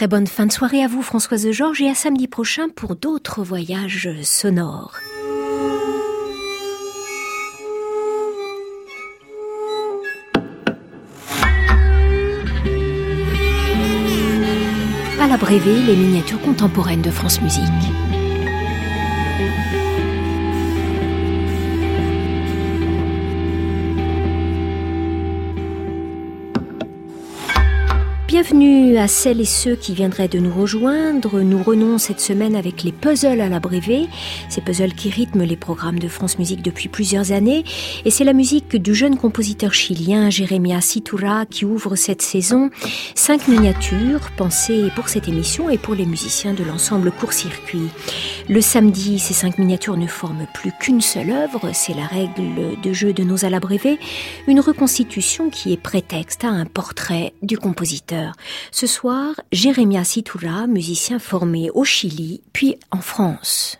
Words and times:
Très 0.00 0.08
bonne 0.08 0.26
fin 0.26 0.46
de 0.46 0.52
soirée 0.52 0.82
à 0.82 0.88
vous 0.88 1.02
Françoise 1.02 1.50
Georges 1.50 1.82
et 1.82 1.90
à 1.90 1.94
samedi 1.94 2.26
prochain 2.26 2.70
pour 2.74 2.96
d'autres 2.96 3.42
voyages 3.42 4.08
sonores. 4.22 4.96
À 15.20 15.26
la 15.28 15.36
Brévé, 15.36 15.82
les 15.82 15.96
miniatures 15.96 16.40
contemporaines 16.40 17.02
de 17.02 17.10
France 17.10 17.42
Musique. 17.42 17.60
Bienvenue 28.42 28.96
à 28.96 29.06
celles 29.06 29.42
et 29.42 29.44
ceux 29.44 29.76
qui 29.76 29.92
viendraient 29.92 30.26
de 30.26 30.38
nous 30.38 30.50
rejoindre. 30.50 31.40
Nous 31.40 31.62
renons 31.62 31.98
cette 31.98 32.22
semaine 32.22 32.56
avec 32.56 32.84
les 32.84 32.90
puzzles 32.90 33.42
à 33.42 33.50
la 33.50 33.60
Brévé, 33.60 34.08
ces 34.48 34.62
puzzles 34.62 34.94
qui 34.94 35.10
rythment 35.10 35.42
les 35.42 35.58
programmes 35.58 35.98
de 35.98 36.08
France 36.08 36.38
Musique 36.38 36.62
depuis 36.62 36.88
plusieurs 36.88 37.32
années. 37.32 37.64
Et 38.06 38.10
c'est 38.10 38.24
la 38.24 38.32
musique 38.32 38.76
du 38.76 38.94
jeune 38.94 39.18
compositeur 39.18 39.74
chilien 39.74 40.30
Jeremia 40.30 40.80
Citura 40.80 41.44
qui 41.44 41.66
ouvre 41.66 41.96
cette 41.96 42.22
saison. 42.22 42.70
Cinq 43.14 43.46
miniatures 43.46 44.30
pensées 44.38 44.90
pour 44.96 45.10
cette 45.10 45.28
émission 45.28 45.68
et 45.68 45.76
pour 45.76 45.94
les 45.94 46.06
musiciens 46.06 46.54
de 46.54 46.64
l'ensemble 46.64 47.12
Court-Circuit. 47.12 47.90
Le 48.48 48.62
samedi, 48.62 49.18
ces 49.18 49.34
cinq 49.34 49.58
miniatures 49.58 49.98
ne 49.98 50.06
forment 50.06 50.46
plus 50.54 50.72
qu'une 50.80 51.02
seule 51.02 51.30
œuvre, 51.30 51.72
c'est 51.74 51.94
la 51.94 52.06
règle 52.06 52.80
de 52.82 52.92
jeu 52.94 53.12
de 53.12 53.22
nos 53.22 53.44
à 53.44 53.50
la 53.50 53.60
Brévé, 53.60 53.98
une 54.48 54.60
reconstitution 54.60 55.50
qui 55.50 55.74
est 55.74 55.80
prétexte 55.80 56.42
à 56.44 56.48
un 56.48 56.64
portrait 56.64 57.34
du 57.42 57.58
compositeur. 57.58 58.29
Ce 58.70 58.86
soir, 58.86 59.34
Jérémia 59.52 60.04
Citura, 60.04 60.66
musicien 60.66 61.18
formé 61.18 61.70
au 61.70 61.84
Chili, 61.84 62.42
puis 62.52 62.76
en 62.90 63.00
France. 63.00 63.78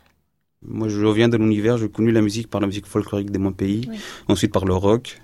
Moi, 0.62 0.88
je 0.88 1.02
reviens 1.04 1.28
de 1.28 1.38
l'univers, 1.38 1.78
j'ai 1.78 1.88
connu 1.88 2.12
la 2.12 2.20
musique 2.20 2.48
par 2.48 2.60
la 2.60 2.66
musique 2.66 2.86
folklorique 2.86 3.30
de 3.30 3.38
mon 3.38 3.52
pays, 3.52 3.88
ensuite 4.28 4.52
par 4.52 4.66
le 4.66 4.74
rock. 4.74 5.20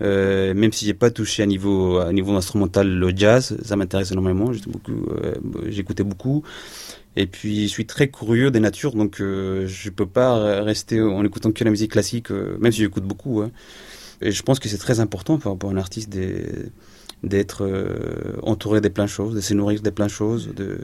Euh, 0.00 0.54
même 0.54 0.72
si 0.72 0.86
j'ai 0.86 0.94
pas 0.94 1.10
touché 1.10 1.42
à 1.42 1.46
niveau 1.46 1.98
à 1.98 2.12
niveau 2.12 2.34
instrumental 2.34 2.88
le 2.88 3.12
jazz, 3.14 3.56
ça 3.62 3.76
m'intéresse 3.76 4.10
énormément. 4.10 4.50
beaucoup, 4.66 5.06
euh, 5.10 5.34
j'écoutais 5.68 6.02
beaucoup. 6.02 6.42
Et 7.14 7.26
puis 7.26 7.64
je 7.64 7.68
suis 7.68 7.86
très 7.86 8.08
curieux 8.08 8.50
des 8.50 8.60
natures, 8.60 8.94
donc 8.94 9.20
euh, 9.20 9.66
je 9.66 9.90
peux 9.90 10.06
pas 10.06 10.62
rester 10.62 11.00
en 11.00 11.22
écoutant 11.24 11.52
que 11.52 11.62
la 11.62 11.70
musique 11.70 11.92
classique, 11.92 12.30
même 12.30 12.72
si 12.72 12.78
j'écoute 12.78 13.04
beaucoup. 13.04 13.42
Hein. 13.42 13.50
Et 14.22 14.32
je 14.32 14.42
pense 14.42 14.58
que 14.58 14.68
c'est 14.68 14.78
très 14.78 15.00
important 15.00 15.38
pour, 15.38 15.58
pour 15.58 15.70
un 15.70 15.76
artiste 15.76 16.08
des 16.08 16.46
d'être 17.22 17.64
euh, 17.64 18.34
entouré 18.42 18.80
des 18.80 18.90
plein 18.90 19.04
de 19.04 19.10
choses, 19.10 19.34
de 19.34 19.40
se 19.40 19.54
nourrir 19.54 19.80
des 19.80 19.90
plein 19.90 20.06
de 20.06 20.10
choses. 20.10 20.50
De... 20.54 20.78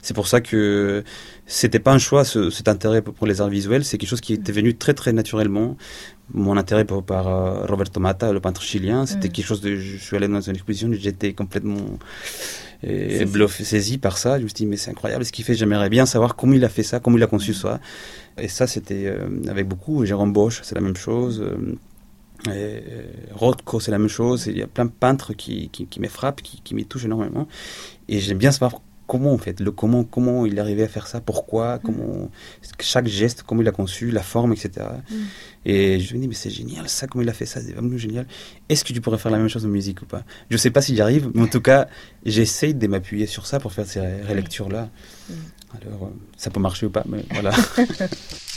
C'est 0.00 0.14
pour 0.14 0.26
ça 0.26 0.40
que 0.40 1.04
c'était 1.46 1.78
pas 1.78 1.92
un 1.92 1.98
choix, 1.98 2.24
cet 2.24 2.68
intérêt 2.68 3.02
pour 3.02 3.26
les 3.26 3.40
arts 3.40 3.50
visuels, 3.50 3.84
c'est 3.84 3.98
quelque 3.98 4.08
chose 4.08 4.20
qui 4.20 4.32
était 4.32 4.52
venu 4.52 4.74
très 4.74 4.94
très 4.94 5.12
naturellement. 5.12 5.76
Mon 6.32 6.56
intérêt 6.56 6.86
par, 6.86 7.02
par 7.02 7.28
euh, 7.28 7.66
Roberto 7.66 8.00
Mata, 8.00 8.32
le 8.32 8.40
peintre 8.40 8.62
chilien, 8.62 9.04
c'était 9.04 9.28
mm. 9.28 9.32
quelque 9.32 9.46
chose 9.46 9.60
de. 9.60 9.76
Je 9.76 9.98
suis 9.98 10.16
allé 10.16 10.26
dans 10.26 10.40
une 10.40 10.54
exposition, 10.54 10.88
j'étais 10.92 11.34
complètement 11.34 11.98
et 12.82 13.24
bluffé, 13.24 13.64
saisi 13.64 13.98
par 13.98 14.18
ça. 14.18 14.38
Je 14.38 14.44
me 14.44 14.48
suis 14.48 14.56
dit, 14.56 14.66
mais 14.66 14.76
c'est 14.76 14.90
incroyable 14.90 15.24
ce 15.24 15.32
qu'il 15.32 15.44
fait. 15.44 15.54
J'aimerais 15.54 15.88
bien 15.88 16.04
savoir 16.06 16.36
comment 16.36 16.52
il 16.52 16.64
a 16.64 16.68
fait 16.68 16.82
ça, 16.82 17.00
comment 17.00 17.16
il 17.16 17.22
a 17.22 17.26
conçu 17.26 17.52
mm. 17.52 17.54
ça. 17.54 17.80
Et 18.38 18.48
ça, 18.48 18.66
c'était 18.66 19.06
euh, 19.06 19.28
avec 19.48 19.68
beaucoup. 19.68 20.04
Jérôme 20.04 20.32
Bosch, 20.32 20.60
c'est 20.62 20.74
la 20.74 20.80
même 20.80 20.96
chose. 20.96 21.44
Et 22.52 22.82
Rothko, 23.32 23.80
c'est 23.80 23.90
la 23.90 23.98
même 23.98 24.08
chose. 24.08 24.46
Il 24.46 24.58
y 24.58 24.62
a 24.62 24.66
plein 24.66 24.84
de 24.84 24.90
peintres 24.90 25.32
qui, 25.32 25.68
qui, 25.70 25.86
qui 25.86 26.00
me 26.00 26.08
frappent, 26.08 26.42
qui, 26.42 26.60
qui 26.62 26.74
me 26.74 26.82
touchent 26.82 27.04
énormément. 27.06 27.48
Et 28.08 28.20
j'aime 28.20 28.38
bien 28.38 28.52
savoir 28.52 28.80
comment, 29.06 29.32
en 29.32 29.38
fait, 29.38 29.60
le 29.60 29.70
comment, 29.70 30.04
comment 30.04 30.46
il 30.46 30.56
est 30.56 30.60
arrivé 30.60 30.82
à 30.82 30.88
faire 30.88 31.06
ça, 31.06 31.20
pourquoi, 31.20 31.76
mm. 31.76 31.80
comment, 31.84 32.30
chaque 32.80 33.06
geste, 33.06 33.42
comment 33.42 33.62
il 33.62 33.68
a 33.68 33.72
conçu, 33.72 34.10
la 34.10 34.22
forme, 34.22 34.52
etc. 34.52 34.86
Mm. 35.10 35.14
Et 35.66 36.00
je 36.00 36.14
me 36.14 36.20
dis, 36.20 36.28
mais 36.28 36.34
c'est 36.34 36.50
génial, 36.50 36.88
ça, 36.88 37.06
comment 37.06 37.22
il 37.22 37.28
a 37.28 37.32
fait 37.32 37.46
ça, 37.46 37.60
c'est 37.60 37.72
vraiment 37.72 37.96
génial. 37.96 38.26
Est-ce 38.68 38.84
que 38.84 38.92
tu 38.92 39.00
pourrais 39.00 39.18
faire 39.18 39.32
la 39.32 39.38
même 39.38 39.48
chose 39.48 39.64
en 39.64 39.68
musique 39.68 40.02
ou 40.02 40.06
pas? 40.06 40.24
Je 40.50 40.56
sais 40.56 40.70
pas 40.70 40.80
si 40.80 40.94
j'y 40.94 41.00
arrive, 41.00 41.30
mais 41.34 41.42
en 41.42 41.48
tout 41.48 41.60
cas, 41.60 41.88
j'essaye 42.24 42.74
de 42.74 42.86
m'appuyer 42.86 43.26
sur 43.26 43.46
ça 43.46 43.60
pour 43.60 43.72
faire 43.72 43.86
ces 43.86 44.00
relectures-là. 44.00 44.88
Mm. 45.28 45.34
Alors, 45.82 46.04
euh, 46.04 46.10
ça 46.36 46.50
peut 46.50 46.60
marcher 46.60 46.86
ou 46.86 46.90
pas, 46.90 47.04
mais 47.08 47.24
voilà. 47.30 47.52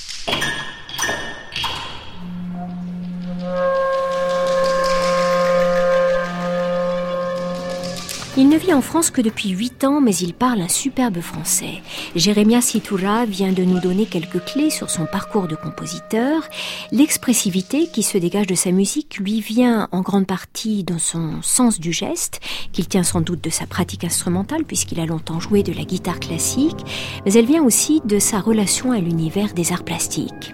Il 8.39 8.49
ne 8.49 8.57
vit 8.57 8.71
en 8.71 8.83
France 8.83 9.09
que 9.09 9.19
depuis 9.19 9.49
8 9.49 9.83
ans, 9.83 9.99
mais 9.99 10.15
il 10.15 10.35
parle 10.35 10.61
un 10.61 10.67
superbe 10.67 11.21
français. 11.21 11.81
Jérémia 12.15 12.61
Citura 12.61 13.25
vient 13.25 13.51
de 13.51 13.63
nous 13.63 13.79
donner 13.79 14.05
quelques 14.05 14.45
clés 14.45 14.69
sur 14.69 14.91
son 14.91 15.07
parcours 15.07 15.47
de 15.47 15.55
compositeur. 15.55 16.43
L'expressivité 16.91 17.87
qui 17.87 18.03
se 18.03 18.15
dégage 18.19 18.45
de 18.45 18.53
sa 18.53 18.71
musique 18.71 19.17
lui 19.17 19.41
vient 19.41 19.87
en 19.91 20.01
grande 20.01 20.27
partie 20.27 20.83
dans 20.83 20.99
son 20.99 21.41
sens 21.41 21.79
du 21.79 21.91
geste, 21.91 22.39
qu'il 22.73 22.87
tient 22.87 23.01
sans 23.01 23.21
doute 23.21 23.43
de 23.43 23.49
sa 23.49 23.65
pratique 23.65 24.03
instrumentale 24.03 24.65
puisqu'il 24.65 24.99
a 24.99 25.07
longtemps 25.07 25.39
joué 25.39 25.63
de 25.63 25.73
la 25.73 25.83
guitare 25.83 26.19
classique, 26.19 26.85
mais 27.25 27.33
elle 27.33 27.47
vient 27.47 27.63
aussi 27.63 28.03
de 28.05 28.19
sa 28.19 28.39
relation 28.39 28.91
à 28.91 28.99
l'univers 28.99 29.55
des 29.55 29.73
arts 29.73 29.83
plastiques. 29.83 30.53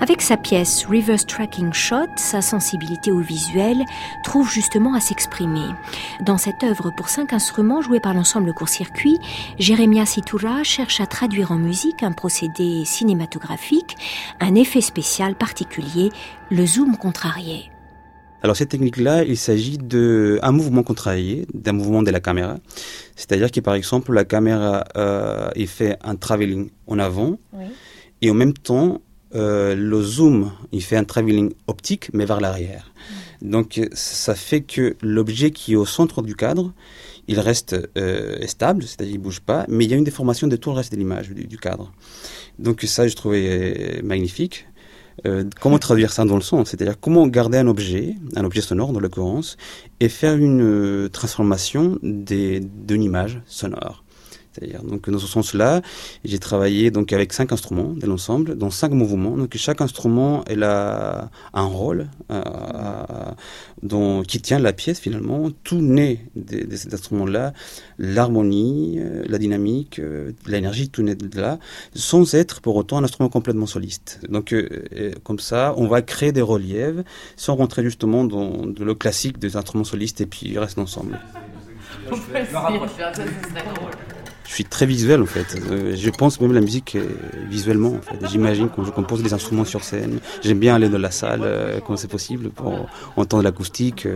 Avec 0.00 0.20
sa 0.20 0.36
pièce 0.36 0.84
Reverse 0.86 1.26
Tracking 1.26 1.72
Shot, 1.72 2.08
sa 2.16 2.42
sensibilité 2.42 3.12
au 3.12 3.20
visuel 3.20 3.84
trouve 4.24 4.50
justement 4.50 4.94
à 4.94 5.00
s'exprimer. 5.00 5.68
Dans 6.22 6.38
cette 6.38 6.64
œuvre 6.64 6.90
pour 6.96 7.08
cinq 7.20 7.34
instruments 7.34 7.82
joués 7.82 8.00
par 8.00 8.14
l'ensemble 8.14 8.54
court-circuit, 8.54 9.18
Jeremia 9.58 10.06
Citura 10.06 10.62
cherche 10.62 11.02
à 11.02 11.06
traduire 11.06 11.52
en 11.52 11.58
musique 11.58 12.02
un 12.02 12.12
procédé 12.12 12.86
cinématographique, 12.86 13.94
un 14.40 14.54
effet 14.54 14.80
spécial 14.80 15.34
particulier, 15.34 16.08
le 16.50 16.64
zoom 16.64 16.96
contrarié. 16.96 17.70
Alors 18.42 18.56
cette 18.56 18.70
technique-là, 18.70 19.24
il 19.24 19.36
s'agit 19.36 19.76
d'un 19.76 20.50
mouvement 20.50 20.82
contrarié, 20.82 21.46
d'un 21.52 21.72
mouvement 21.72 22.02
de 22.02 22.10
la 22.10 22.20
caméra. 22.20 22.56
C'est-à-dire 23.16 23.50
que 23.50 23.60
par 23.60 23.74
exemple, 23.74 24.14
la 24.14 24.24
caméra 24.24 24.84
euh, 24.96 25.50
fait 25.66 25.98
un 26.02 26.16
travelling 26.16 26.70
en 26.86 26.98
avant 26.98 27.36
et 28.22 28.30
en 28.30 28.34
même 28.34 28.54
temps, 28.54 29.02
euh, 29.34 29.74
le 29.76 30.02
zoom, 30.02 30.52
il 30.72 30.82
fait 30.82 30.96
un 30.96 31.04
travelling 31.04 31.52
optique 31.66 32.08
mais 32.14 32.24
vers 32.24 32.40
l'arrière. 32.40 32.90
Mm. 33.42 33.50
Donc 33.50 33.80
ça 33.92 34.34
fait 34.34 34.62
que 34.62 34.96
l'objet 35.02 35.50
qui 35.50 35.74
est 35.74 35.76
au 35.76 35.86
centre 35.86 36.22
du 36.22 36.34
cadre, 36.34 36.72
il 37.30 37.38
reste 37.38 37.76
euh, 37.96 38.44
stable, 38.48 38.82
c'est-à-dire 38.82 39.14
il 39.14 39.18
bouge 39.18 39.38
pas, 39.38 39.64
mais 39.68 39.84
il 39.84 39.90
y 39.90 39.94
a 39.94 39.96
une 39.96 40.02
déformation 40.04 40.48
de 40.48 40.56
tout 40.56 40.70
le 40.70 40.76
reste 40.76 40.90
de 40.90 40.96
l'image, 40.96 41.30
du, 41.30 41.58
cadre. 41.58 41.92
Donc 42.58 42.82
ça, 42.82 43.06
je 43.06 43.14
trouvais 43.14 43.98
euh, 43.98 44.02
magnifique. 44.02 44.66
Euh, 45.26 45.44
comment 45.60 45.78
traduire 45.78 46.12
ça 46.12 46.24
dans 46.24 46.34
le 46.34 46.40
son? 46.42 46.64
C'est-à-dire 46.64 46.98
comment 46.98 47.28
garder 47.28 47.58
un 47.58 47.68
objet, 47.68 48.16
un 48.34 48.44
objet 48.44 48.62
sonore 48.62 48.92
dans 48.92 48.98
l'occurrence, 48.98 49.56
et 50.00 50.08
faire 50.08 50.36
une 50.36 51.08
transformation 51.12 52.00
d'une 52.02 53.02
image 53.02 53.40
sonore. 53.46 54.02
C'est-à-dire, 54.52 54.82
donc, 54.82 55.08
dans 55.08 55.18
ce 55.18 55.26
sens-là, 55.28 55.80
j'ai 56.24 56.38
travaillé 56.38 56.90
donc 56.90 57.12
avec 57.12 57.32
cinq 57.32 57.52
instruments 57.52 57.92
de 57.92 58.06
l'ensemble, 58.06 58.56
dans 58.56 58.70
cinq 58.70 58.90
mouvements. 58.90 59.36
Donc, 59.36 59.56
chaque 59.56 59.80
instrument, 59.80 60.42
elle 60.46 60.64
a 60.64 61.30
un 61.54 61.64
rôle 61.64 62.08
euh, 62.30 62.42
dont, 63.82 64.22
qui 64.22 64.40
tient 64.40 64.58
la 64.58 64.72
pièce 64.72 64.98
finalement. 64.98 65.50
Tout 65.62 65.80
naît 65.80 66.24
de, 66.34 66.66
de 66.66 66.76
cet 66.76 66.92
instrument-là, 66.94 67.52
l'harmonie, 67.98 68.98
euh, 68.98 69.22
la 69.28 69.38
dynamique, 69.38 70.00
euh, 70.00 70.32
l'énergie, 70.46 70.88
tout 70.88 71.02
naît 71.02 71.14
de 71.14 71.40
là, 71.40 71.58
sans 71.94 72.34
être 72.34 72.60
pour 72.60 72.74
autant 72.74 72.98
un 72.98 73.04
instrument 73.04 73.28
complètement 73.28 73.66
soliste. 73.66 74.20
Donc, 74.28 74.54
comme 75.22 75.38
ça, 75.38 75.74
on 75.76 75.86
va 75.86 76.02
créer 76.02 76.32
des 76.32 76.42
reliefs 76.42 76.96
sans 77.36 77.54
rentrer 77.54 77.84
justement 77.84 78.24
dans, 78.24 78.64
le 78.64 78.94
classique 78.94 79.38
des 79.38 79.56
instruments 79.56 79.84
solistes 79.84 80.20
et 80.20 80.26
puis 80.26 80.46
ils 80.46 80.58
restent 80.58 80.78
ensemble 80.78 81.18
je 84.50 84.56
suis 84.56 84.64
très 84.64 84.84
visuel 84.84 85.22
en 85.22 85.26
fait. 85.26 85.62
Euh, 85.70 85.94
je 85.94 86.10
pense 86.10 86.40
même 86.40 86.52
la 86.52 86.60
musique 86.60 86.96
euh, 86.96 87.06
visuellement 87.48 87.94
en 87.94 88.00
fait. 88.02 88.26
J'imagine 88.28 88.68
quand 88.68 88.82
je 88.82 88.90
compose 88.90 89.22
des 89.22 89.32
instruments 89.32 89.64
sur 89.64 89.84
scène. 89.84 90.18
J'aime 90.42 90.58
bien 90.58 90.74
aller 90.74 90.88
dans 90.88 90.98
la 90.98 91.12
salle 91.12 91.42
euh, 91.44 91.78
quand 91.78 91.96
c'est 91.96 92.08
possible 92.08 92.50
pour 92.50 92.88
entendre 93.14 93.44
l'acoustique. 93.44 94.08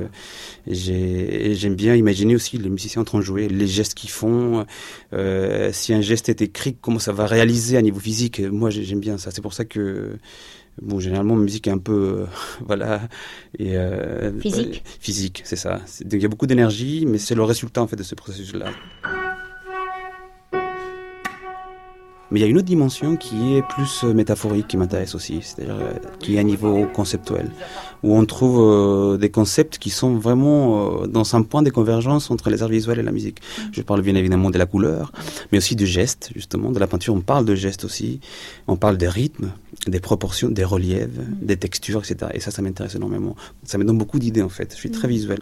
J'aime 0.66 1.76
bien 1.76 1.94
imaginer 1.94 2.34
aussi 2.34 2.58
les 2.58 2.68
musiciens 2.68 3.02
en 3.02 3.04
train 3.04 3.18
de 3.18 3.22
jouer, 3.22 3.46
les 3.46 3.68
gestes 3.68 3.94
qu'ils 3.94 4.10
font. 4.10 4.66
si 5.70 5.94
un 5.94 6.00
geste 6.00 6.28
est 6.28 6.42
écrit, 6.42 6.76
comment 6.80 6.98
ça 6.98 7.12
va 7.12 7.26
réaliser 7.26 7.76
à 7.76 7.82
niveau 7.82 8.00
physique? 8.00 8.40
Moi 8.40 8.70
j'aime 8.70 9.00
bien 9.00 9.18
ça. 9.18 9.30
C'est 9.30 9.42
pour 9.42 9.54
ça 9.54 9.64
que 9.64 10.18
Bon, 10.82 10.98
généralement, 10.98 11.36
ma 11.36 11.44
musique 11.44 11.68
est 11.68 11.70
un 11.70 11.78
peu, 11.78 12.24
voilà, 12.66 13.02
et 13.60 13.76
physique. 14.40 14.82
physique, 14.98 15.42
c'est 15.44 15.54
ça. 15.54 15.80
Il 16.10 16.20
y 16.20 16.24
a 16.24 16.28
beaucoup 16.28 16.48
d'énergie, 16.48 17.06
mais 17.06 17.18
c'est 17.18 17.36
le 17.36 17.44
résultat 17.44 17.82
en 17.82 17.86
fait 17.86 17.94
de 17.94 18.02
ce 18.02 18.16
processus-là. 18.16 18.72
Mais 22.34 22.40
il 22.40 22.42
y 22.42 22.46
a 22.46 22.48
une 22.48 22.56
autre 22.56 22.66
dimension 22.66 23.16
qui 23.16 23.54
est 23.54 23.62
plus 23.62 24.02
métaphorique 24.02 24.66
qui 24.66 24.76
m'intéresse 24.76 25.14
aussi, 25.14 25.38
c'est-à-dire 25.40 25.78
qui 26.18 26.34
est 26.34 26.40
à 26.40 26.42
niveau 26.42 26.84
conceptuel, 26.92 27.48
où 28.02 28.16
on 28.16 28.26
trouve 28.26 29.16
des 29.18 29.30
concepts 29.30 29.78
qui 29.78 29.90
sont 29.90 30.16
vraiment 30.16 31.06
dans 31.06 31.36
un 31.36 31.42
point 31.42 31.62
de 31.62 31.70
convergence 31.70 32.32
entre 32.32 32.50
les 32.50 32.64
arts 32.64 32.70
visuels 32.70 32.98
et 32.98 33.04
la 33.04 33.12
musique. 33.12 33.40
Je 33.70 33.82
parle 33.82 34.02
bien 34.02 34.16
évidemment 34.16 34.50
de 34.50 34.58
la 34.58 34.66
couleur, 34.66 35.12
mais 35.52 35.58
aussi 35.58 35.76
du 35.76 35.86
geste, 35.86 36.32
justement, 36.34 36.72
de 36.72 36.80
la 36.80 36.88
peinture. 36.88 37.14
On 37.14 37.20
parle 37.20 37.44
de 37.44 37.54
geste 37.54 37.84
aussi, 37.84 38.18
on 38.66 38.74
parle 38.74 38.96
des 38.96 39.08
rythmes, 39.08 39.52
des 39.86 40.00
proportions, 40.00 40.48
des 40.48 40.64
reliefs, 40.64 41.16
des 41.40 41.56
textures, 41.56 42.00
etc. 42.00 42.32
Et 42.34 42.40
ça, 42.40 42.50
ça 42.50 42.62
m'intéresse 42.62 42.96
énormément. 42.96 43.36
Ça 43.62 43.78
me 43.78 43.84
donne 43.84 43.98
beaucoup 43.98 44.18
d'idées 44.18 44.42
en 44.42 44.48
fait. 44.48 44.72
Je 44.72 44.78
suis 44.78 44.90
très 44.90 45.06
visuel. 45.06 45.38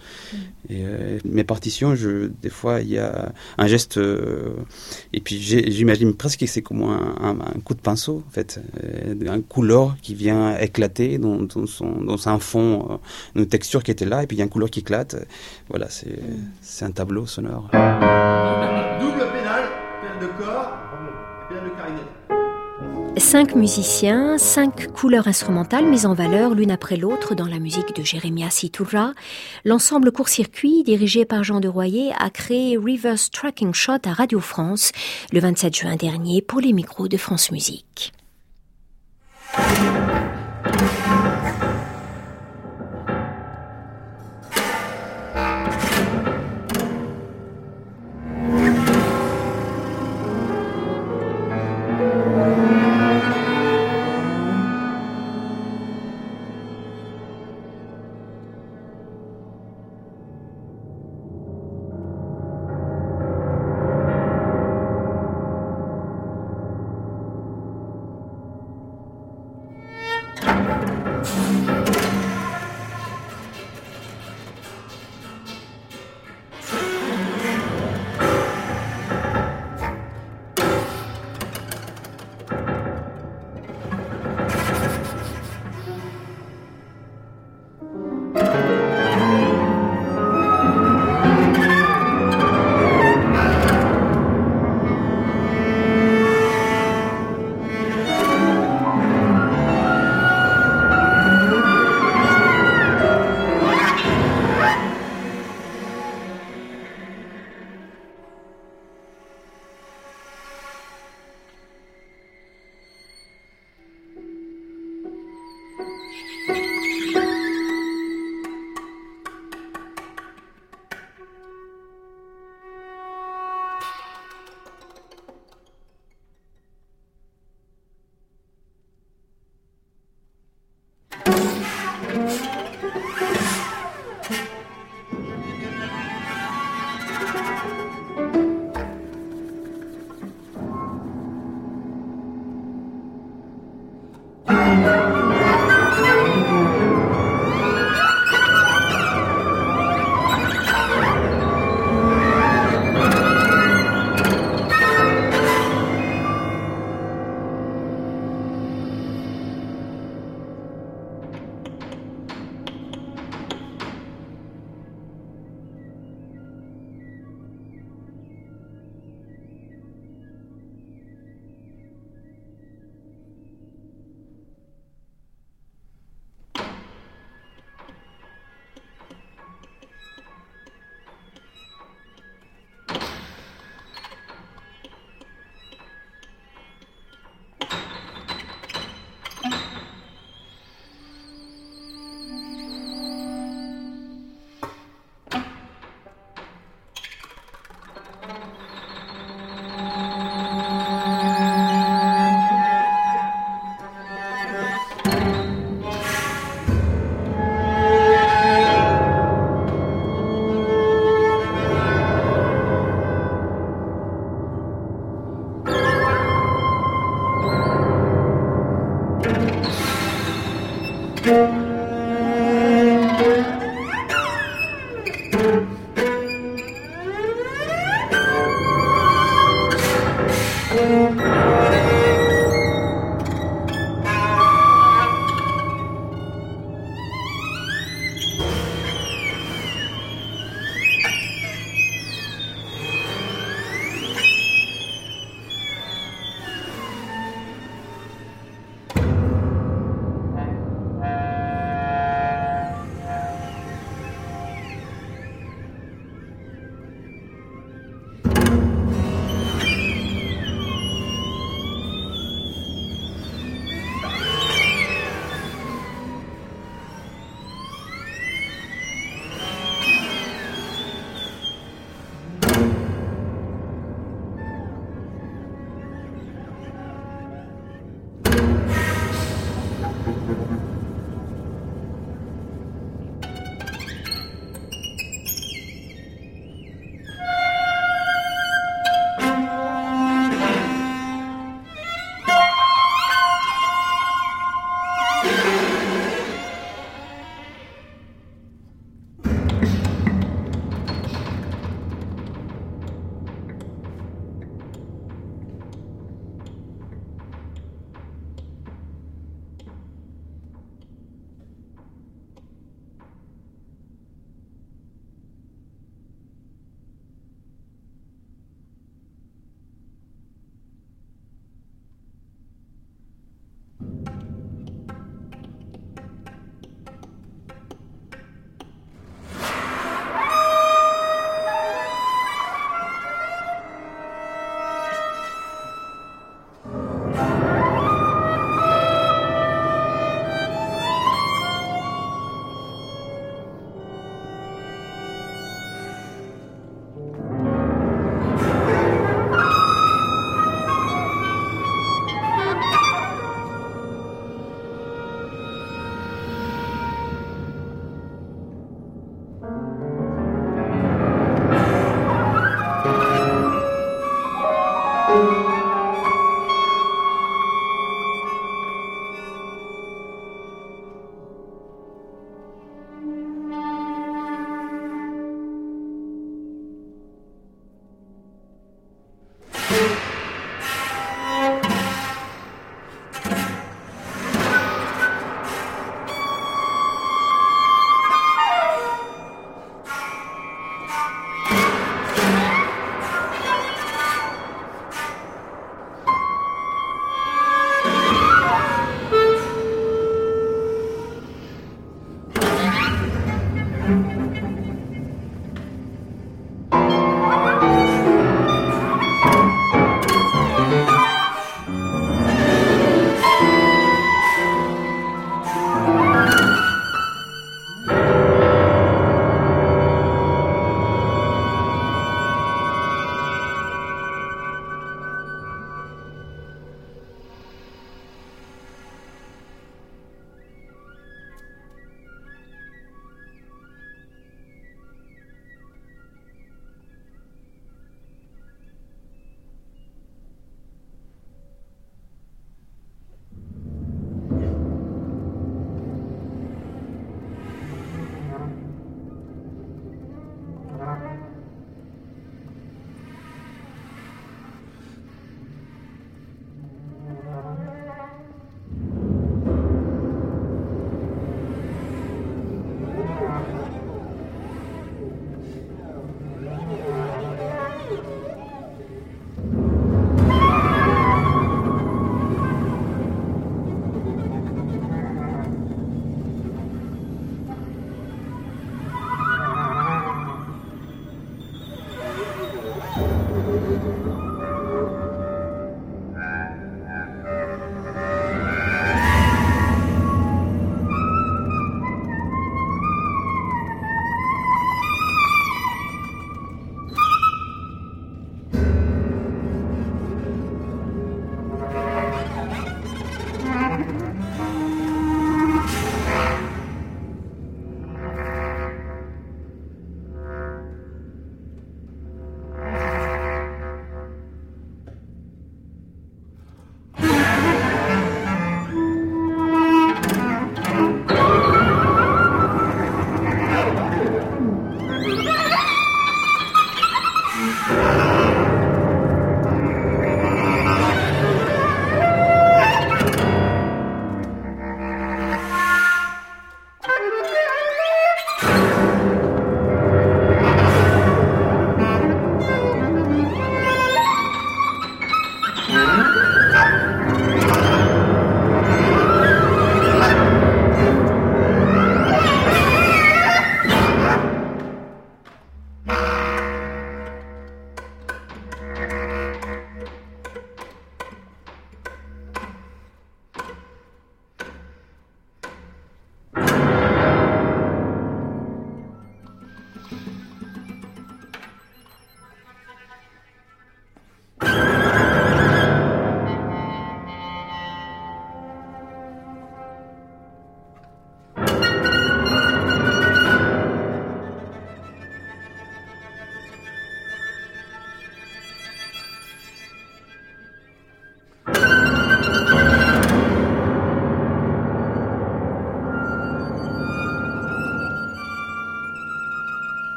Euh, 0.70 1.18
mes 1.24 1.44
partitions, 1.44 1.94
des 1.94 2.50
fois, 2.50 2.80
il 2.80 2.90
y 2.90 2.98
a 2.98 3.32
un 3.56 3.66
geste, 3.66 3.96
euh, 3.96 4.50
et 5.12 5.20
puis 5.20 5.40
j'imagine 5.40 6.14
presque 6.14 6.40
que 6.40 6.46
c'est 6.46 6.62
comme 6.86 7.42
un, 7.42 7.60
coup 7.60 7.74
de 7.74 7.80
pinceau, 7.80 8.22
en 8.26 8.30
fait, 8.30 8.60
euh, 8.82 9.14
un 9.28 9.40
couleur 9.40 9.96
qui 10.02 10.14
vient 10.14 10.56
éclater 10.58 11.18
dans, 11.18 11.38
dans, 11.42 12.28
un 12.28 12.38
fond, 12.38 13.00
une 13.34 13.46
texture 13.46 13.82
qui 13.82 13.90
était 13.90 14.04
là, 14.04 14.22
et 14.22 14.26
puis 14.26 14.36
il 14.36 14.38
y 14.38 14.42
a 14.42 14.44
une 14.44 14.50
couleur 14.50 14.70
qui 14.70 14.80
éclate. 14.80 15.16
Voilà, 15.68 15.88
c'est 15.88 16.84
un 16.84 16.90
tableau 16.90 17.26
sonore. 17.26 17.68
Double 17.72 19.32
Cinq 23.18 23.54
musiciens, 23.54 24.38
cinq 24.38 24.90
couleurs 24.92 25.28
instrumentales 25.28 25.86
mises 25.86 26.06
en 26.06 26.14
valeur 26.14 26.54
l'une 26.54 26.70
après 26.70 26.96
l'autre 26.96 27.34
dans 27.34 27.46
la 27.46 27.58
musique 27.58 27.94
de 27.94 28.02
Jérémia 28.02 28.48
Siturra. 28.48 29.12
L'ensemble 29.64 30.12
court-circuit, 30.12 30.82
dirigé 30.82 31.24
par 31.24 31.44
Jean 31.44 31.60
de 31.60 31.68
Royer, 31.68 32.12
a 32.18 32.30
créé 32.30 32.76
Reverse 32.76 33.30
Tracking 33.30 33.74
Shot 33.74 34.06
à 34.06 34.12
Radio 34.12 34.40
France 34.40 34.92
le 35.32 35.40
27 35.40 35.76
juin 35.76 35.96
dernier 35.96 36.40
pour 36.40 36.60
les 36.60 36.72
micros 36.72 37.08
de 37.08 37.16
France 37.18 37.50
Musique. 37.50 38.12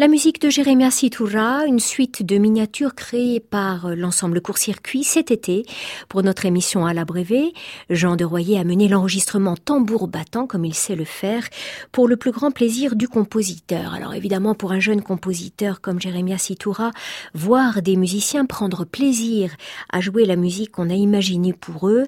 La 0.00 0.08
musique 0.08 0.40
de 0.40 0.48
Jérémia 0.48 0.90
Sitoura, 0.90 1.66
une 1.66 1.78
suite 1.78 2.24
de 2.24 2.38
miniatures 2.38 2.94
créées 2.94 3.38
par 3.38 3.94
l'ensemble 3.94 4.40
Court-Circuit 4.40 5.04
cet 5.04 5.30
été 5.30 5.66
pour 6.08 6.22
notre 6.22 6.46
émission 6.46 6.86
à 6.86 6.94
la 6.94 7.04
Brévé. 7.04 7.52
Jean 7.90 8.16
de 8.16 8.24
Royer 8.24 8.58
a 8.58 8.64
mené 8.64 8.88
l'enregistrement 8.88 9.56
tambour 9.58 10.08
battant 10.08 10.46
comme 10.46 10.64
il 10.64 10.72
sait 10.72 10.96
le 10.96 11.04
faire 11.04 11.46
pour 11.92 12.08
le 12.08 12.16
plus 12.16 12.30
grand 12.30 12.50
plaisir 12.50 12.96
du 12.96 13.08
compositeur. 13.08 13.92
Alors 13.92 14.14
évidemment 14.14 14.54
pour 14.54 14.72
un 14.72 14.80
jeune 14.80 15.02
compositeur 15.02 15.82
comme 15.82 16.00
Jérémia 16.00 16.38
Sitoura, 16.38 16.92
voir 17.34 17.82
des 17.82 17.96
musiciens 17.96 18.46
prendre 18.46 18.86
plaisir 18.86 19.54
à 19.92 20.00
jouer 20.00 20.24
la 20.24 20.36
musique 20.36 20.70
qu'on 20.70 20.88
a 20.88 20.94
imaginée 20.94 21.52
pour 21.52 21.90
eux, 21.90 22.06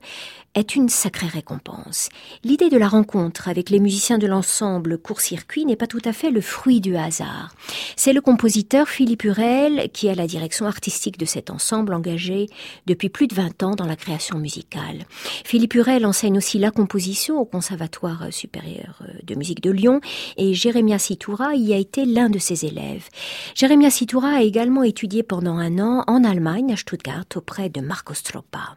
est 0.55 0.77
une 0.77 0.89
sacrée 0.89 1.29
récompense. 1.29 2.11
L'idée 2.45 2.69
de 2.69 2.77
la 2.77 2.89
rencontre 2.89 3.49
avec 3.49 3.71
les 3.71 3.81
musiciens 3.81 4.19
de 4.19 4.27
l'ensemble 4.27 4.99
Court-Circuit 4.99 5.65
n'est 5.65 5.77
pas 5.77 5.87
tout 5.87 6.03
à 6.05 6.13
fait 6.13 6.31
le 6.31 6.43
fruit 6.43 6.81
du 6.81 6.97
hasard. 6.97 7.55
C'est 7.97 8.13
le 8.13 8.21
compositeur 8.21 8.89
Philippe 8.89 9.25
Hurel 9.25 9.89
qui 9.93 10.09
a 10.09 10.15
la 10.15 10.27
direction 10.27 10.67
artistique 10.67 11.19
de 11.19 11.25
cet 11.25 11.49
ensemble 11.49 11.95
engagé 11.95 12.49
depuis 12.87 13.09
plus 13.09 13.29
de 13.29 13.35
20 13.35 13.63
ans 13.63 13.75
dans 13.75 13.87
la 13.87 13.97
création 13.97 14.39
musicale. 14.39 15.05
Philippe 15.45 15.75
Hurel 15.75 16.05
enseigne 16.05 16.37
aussi 16.37 16.59
la 16.59 16.71
composition 16.71 17.39
au 17.39 17.45
Conservatoire 17.47 18.27
supérieur 18.31 19.03
de 19.23 19.35
musique 19.35 19.63
de 19.63 19.71
Lyon 19.71 20.01
et 20.37 20.53
Jérémia 20.53 20.99
Sitoura 20.99 21.55
y 21.55 21.73
a 21.73 21.79
été 21.79 22.05
l'un 22.05 22.29
de 22.29 22.39
ses 22.39 22.67
élèves. 22.67 23.09
Jérémia 23.55 23.91
Sitoura 23.91 24.37
a 24.37 24.43
également 24.43 24.83
étudié 24.83 25.23
pendant 25.23 25.57
un 25.57 25.79
an 25.79 26.05
en 26.07 26.25
Allemagne 26.25 26.73
à 26.73 26.77
Stuttgart 26.77 27.25
auprès 27.37 27.71
de 27.71 27.81
Marco 27.81 28.13
Stroppa. 28.13 28.77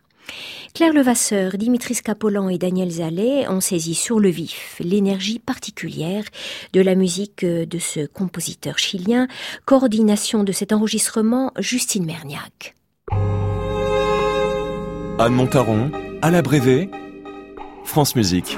Claire 0.73 0.93
Levasseur, 0.93 1.57
Dimitri 1.57 1.95
Scapolan 1.95 2.49
et 2.49 2.57
Daniel 2.57 2.91
Zallet 2.91 3.47
ont 3.47 3.61
saisi 3.61 3.95
sur 3.95 4.19
le 4.19 4.29
vif 4.29 4.75
l'énergie 4.79 5.39
particulière 5.39 6.23
de 6.73 6.81
la 6.81 6.95
musique 6.95 7.45
de 7.45 7.79
ce 7.79 8.05
compositeur 8.05 8.77
chilien. 8.77 9.27
Coordination 9.65 10.43
de 10.43 10.51
cet 10.51 10.73
enregistrement, 10.73 11.51
Justine 11.57 12.05
Merniac. 12.05 12.75
Anne 15.17 15.33
Montaron, 15.33 15.91
à 16.21 16.29
la 16.29 16.41
Brévé, 16.41 16.89
France 17.85 18.15
Musique. 18.17 18.57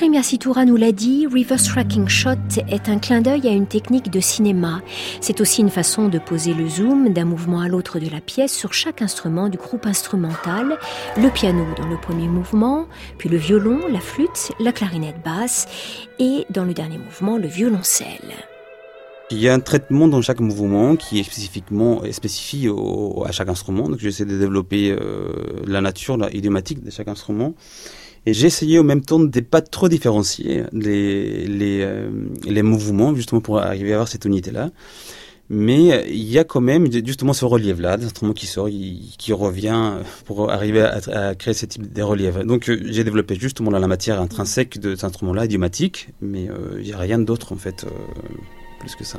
Jérémia 0.00 0.22
Sitoura 0.22 0.64
nous 0.64 0.76
l'a 0.76 0.92
dit, 0.92 1.26
reverse 1.26 1.64
tracking 1.64 2.08
shot 2.08 2.62
est 2.70 2.88
un 2.88 2.98
clin 2.98 3.20
d'œil 3.20 3.46
à 3.46 3.50
une 3.50 3.66
technique 3.66 4.10
de 4.10 4.18
cinéma. 4.18 4.80
C'est 5.20 5.42
aussi 5.42 5.60
une 5.60 5.68
façon 5.68 6.08
de 6.08 6.18
poser 6.18 6.54
le 6.54 6.66
zoom 6.70 7.12
d'un 7.12 7.26
mouvement 7.26 7.60
à 7.60 7.68
l'autre 7.68 7.98
de 7.98 8.08
la 8.08 8.22
pièce 8.22 8.56
sur 8.56 8.72
chaque 8.72 9.02
instrument 9.02 9.50
du 9.50 9.58
groupe 9.58 9.84
instrumental, 9.84 10.78
le 11.18 11.28
piano 11.28 11.66
dans 11.76 11.86
le 11.86 11.98
premier 11.98 12.28
mouvement, 12.28 12.86
puis 13.18 13.28
le 13.28 13.36
violon, 13.36 13.78
la 13.92 14.00
flûte, 14.00 14.52
la 14.58 14.72
clarinette 14.72 15.22
basse 15.22 15.66
et 16.18 16.46
dans 16.48 16.64
le 16.64 16.72
dernier 16.72 16.96
mouvement 16.96 17.36
le 17.36 17.48
violoncelle. 17.48 18.32
Il 19.30 19.38
y 19.38 19.50
a 19.50 19.54
un 19.54 19.60
traitement 19.60 20.08
dans 20.08 20.22
chaque 20.22 20.40
mouvement 20.40 20.96
qui 20.96 21.20
est 21.20 21.24
spécifiquement 21.24 22.00
spécifié 22.10 22.70
à 23.26 23.32
chaque 23.32 23.50
instrument. 23.50 23.90
Donc 23.90 23.98
j'essaie 23.98 24.24
de 24.24 24.38
développer 24.38 24.92
euh, 24.92 25.28
la 25.66 25.82
nature, 25.82 26.16
la 26.16 26.34
idiomatique 26.34 26.82
de 26.82 26.90
chaque 26.90 27.08
instrument. 27.08 27.54
Et 28.26 28.34
j'ai 28.34 28.46
essayé 28.46 28.78
au 28.78 28.82
même 28.82 29.02
temps 29.02 29.18
de 29.18 29.26
ne 29.26 29.44
pas 29.44 29.60
trop 29.60 29.88
différencier 29.88 30.64
les, 30.72 31.46
les, 31.46 31.80
euh, 31.82 32.10
les 32.44 32.62
mouvements, 32.62 33.14
justement 33.14 33.40
pour 33.40 33.58
arriver 33.58 33.92
à 33.92 33.94
avoir 33.96 34.08
cette 34.08 34.24
unité-là. 34.24 34.70
Mais 35.52 36.06
il 36.08 36.30
y 36.30 36.38
a 36.38 36.44
quand 36.44 36.60
même 36.60 36.86
justement 37.04 37.32
ce 37.32 37.44
relief-là, 37.44 37.94
instrument 37.94 38.32
qui 38.32 38.46
sort, 38.46 38.68
qui 38.68 39.32
revient 39.32 39.94
pour 40.24 40.48
arriver 40.50 40.82
à, 40.82 41.34
créer 41.34 41.54
ce 41.54 41.66
type 41.66 41.92
de 41.92 42.02
relief. 42.02 42.38
Donc 42.44 42.68
euh, 42.68 42.80
j'ai 42.84 43.02
développé 43.02 43.34
justement 43.34 43.70
la 43.70 43.88
matière 43.88 44.20
intrinsèque 44.20 44.78
de 44.78 44.94
cet 44.94 45.04
instrument-là, 45.04 45.46
idiomatique, 45.46 46.10
mais 46.20 46.48
il 46.78 46.84
n'y 46.84 46.92
a 46.92 46.98
rien 46.98 47.18
d'autre 47.18 47.52
en 47.52 47.56
fait 47.56 47.84
plus 48.78 48.94
que 48.94 49.04
ça. 49.04 49.18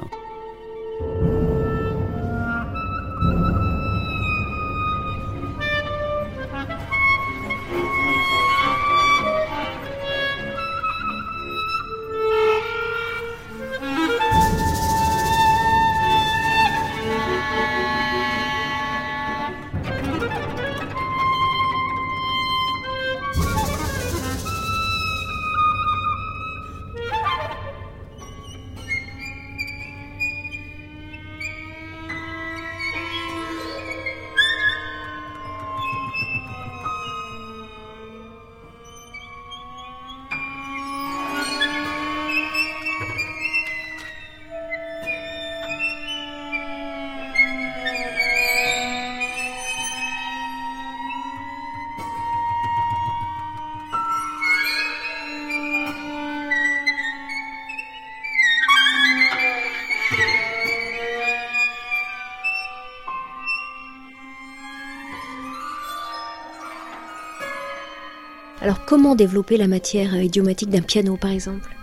Alors 68.72 68.86
comment 68.86 69.16
développer 69.16 69.58
la 69.58 69.68
matière 69.68 70.16
idiomatique 70.16 70.70
d'un 70.70 70.82
piano 70.82 71.18
par 71.18 71.32
exemple? 71.32 71.76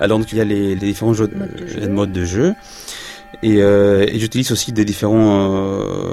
Alors 0.00 0.18
il 0.32 0.38
y 0.38 0.40
a 0.40 0.44
les, 0.44 0.74
différents 0.74 1.12
jeux, 1.12 1.28
modes 1.90 2.12
de 2.12 2.24
jeu. 2.24 2.54
Et, 3.42 3.60
euh, 3.60 4.06
et 4.08 4.18
j'utilise 4.18 4.50
aussi 4.50 4.72
des 4.72 4.86
différents 4.86 5.52
euh, 5.52 6.05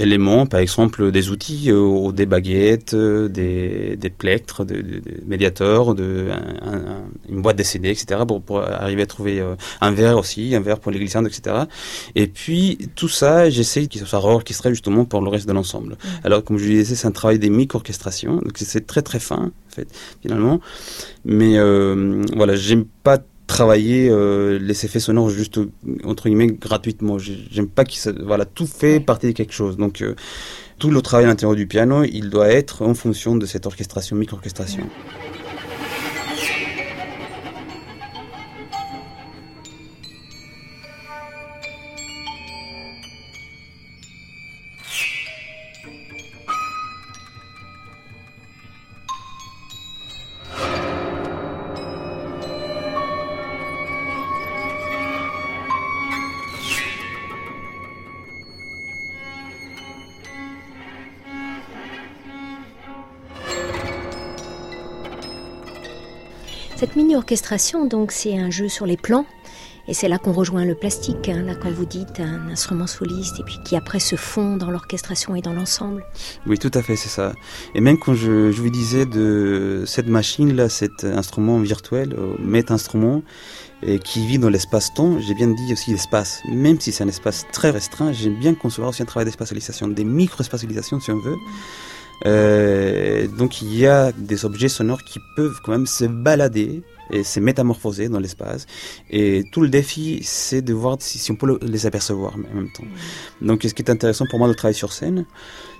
éléments, 0.00 0.46
par 0.46 0.60
exemple 0.60 1.12
des 1.12 1.30
outils, 1.30 1.70
euh, 1.70 2.12
des 2.12 2.26
baguettes, 2.26 2.94
euh, 2.94 3.28
des, 3.28 3.96
des 3.96 4.10
plectres, 4.10 4.64
des, 4.64 4.82
des 4.82 5.22
médiateurs, 5.26 5.94
de, 5.94 6.28
un, 6.62 7.04
une 7.28 7.42
boîte 7.42 7.56
de 7.56 7.62
CD, 7.62 7.90
etc. 7.90 8.22
Pour, 8.26 8.42
pour 8.42 8.60
arriver 8.60 9.02
à 9.02 9.06
trouver 9.06 9.40
euh, 9.40 9.54
un 9.80 9.90
verre 9.90 10.18
aussi, 10.18 10.54
un 10.54 10.60
verre 10.60 10.80
pour 10.80 10.90
les 10.90 10.98
glissandes, 10.98 11.26
etc. 11.26 11.56
Et 12.14 12.26
puis 12.26 12.78
tout 12.94 13.08
ça, 13.08 13.50
j'essaye 13.50 13.88
qu'il 13.88 14.00
soit 14.06 14.20
réorchestré 14.20 14.70
justement 14.70 15.04
pour 15.04 15.20
le 15.20 15.28
reste 15.28 15.46
de 15.46 15.52
l'ensemble. 15.52 15.92
Mmh. 15.92 16.08
Alors 16.24 16.44
comme 16.44 16.58
je 16.58 16.64
disais, 16.64 16.94
c'est 16.94 17.06
un 17.06 17.12
travail 17.12 17.38
des 17.38 17.50
micro-orchestrations, 17.50 18.36
donc 18.36 18.52
c'est 18.56 18.86
très 18.86 19.02
très 19.02 19.20
fin 19.20 19.50
en 19.70 19.74
fait 19.74 19.88
finalement. 20.22 20.60
Mais 21.24 21.58
euh, 21.58 22.22
voilà, 22.34 22.56
j'aime 22.56 22.84
pas 23.02 23.18
travailler 23.50 24.08
euh, 24.08 24.60
les 24.60 24.84
effets 24.84 25.00
sonores 25.00 25.28
juste 25.28 25.58
entre 26.04 26.28
guillemets 26.28 26.46
gratuitement. 26.46 27.18
J'aime 27.18 27.66
pas 27.66 27.84
qu'il 27.84 28.00
voilà 28.22 28.44
tout 28.44 28.66
fait 28.66 29.00
partie 29.00 29.26
de 29.26 29.32
quelque 29.32 29.52
chose. 29.52 29.76
Donc 29.76 30.02
euh, 30.02 30.14
tout 30.78 30.90
le 30.90 31.02
travail 31.02 31.26
à 31.26 31.28
l'intérieur 31.28 31.56
du 31.56 31.66
piano, 31.66 32.04
il 32.04 32.30
doit 32.30 32.48
être 32.48 32.82
en 32.82 32.94
fonction 32.94 33.34
de 33.34 33.46
cette 33.46 33.66
orchestration, 33.66 34.14
micro-orchestration. 34.14 34.84
Cette 66.80 66.96
mini-orchestration, 66.96 67.84
donc, 67.84 68.10
c'est 68.10 68.38
un 68.38 68.48
jeu 68.48 68.70
sur 68.70 68.86
les 68.86 68.96
plans. 68.96 69.26
Et 69.86 69.92
c'est 69.92 70.08
là 70.08 70.16
qu'on 70.16 70.32
rejoint 70.32 70.64
le 70.64 70.74
plastique, 70.74 71.28
hein, 71.28 71.42
là 71.42 71.54
quand 71.54 71.70
vous 71.70 71.84
dites 71.84 72.20
un 72.20 72.48
instrument 72.48 72.86
soliste, 72.86 73.38
et 73.38 73.42
puis 73.42 73.58
qui 73.62 73.76
après 73.76 74.00
se 74.00 74.16
fond 74.16 74.56
dans 74.56 74.70
l'orchestration 74.70 75.34
et 75.34 75.42
dans 75.42 75.52
l'ensemble. 75.52 76.06
Oui, 76.46 76.56
tout 76.56 76.70
à 76.72 76.80
fait, 76.80 76.96
c'est 76.96 77.10
ça. 77.10 77.34
Et 77.74 77.82
même 77.82 77.98
quand 77.98 78.14
je, 78.14 78.50
vous 78.50 78.70
disais 78.70 79.04
de 79.04 79.84
cette 79.86 80.06
machine-là, 80.06 80.70
cet 80.70 81.04
instrument 81.04 81.58
virtuel, 81.58 82.14
euh, 82.16 82.34
met 82.38 82.72
instrument, 82.72 83.22
qui 84.02 84.26
vit 84.26 84.38
dans 84.38 84.48
l'espace-temps, 84.48 85.18
j'ai 85.20 85.34
bien 85.34 85.48
dit 85.48 85.72
aussi 85.74 85.90
l'espace. 85.90 86.40
Même 86.50 86.80
si 86.80 86.92
c'est 86.92 87.04
un 87.04 87.08
espace 87.08 87.44
très 87.52 87.70
restreint, 87.70 88.12
j'aime 88.12 88.38
bien 88.38 88.54
concevoir 88.54 88.90
aussi 88.90 89.02
un 89.02 89.06
travail 89.06 89.26
d'espatialisation, 89.26 89.88
des 89.88 90.04
micro-spatialisations 90.04 91.00
si 91.00 91.10
on 91.10 91.18
veut. 91.18 91.36
Euh, 92.26 93.26
donc 93.26 93.62
il 93.62 93.74
y 93.74 93.86
a 93.86 94.12
des 94.12 94.44
objets 94.44 94.68
sonores 94.68 95.02
qui 95.02 95.20
peuvent 95.36 95.60
quand 95.64 95.72
même 95.72 95.86
se 95.86 96.04
balader 96.04 96.82
et 97.10 97.24
se 97.24 97.40
métamorphoser 97.40 98.08
dans 98.08 98.20
l'espace. 98.20 98.66
Et 99.10 99.44
tout 99.52 99.60
le 99.62 99.68
défi, 99.68 100.20
c'est 100.22 100.62
de 100.62 100.72
voir 100.72 100.96
si, 101.00 101.18
si, 101.18 101.30
on 101.32 101.36
peut 101.36 101.58
les 101.62 101.86
apercevoir 101.86 102.34
en 102.34 102.54
même 102.54 102.70
temps. 102.72 102.84
Donc 103.40 103.62
ce 103.62 103.74
qui 103.74 103.82
est 103.82 103.90
intéressant 103.90 104.26
pour 104.30 104.38
moi 104.38 104.48
de 104.48 104.52
travailler 104.52 104.78
sur 104.78 104.92
scène, 104.92 105.26